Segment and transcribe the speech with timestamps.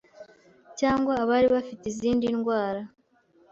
[0.79, 2.81] cyangwa abari bafite izindi ndwara.